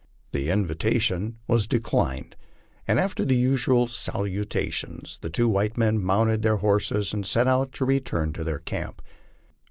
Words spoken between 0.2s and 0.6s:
The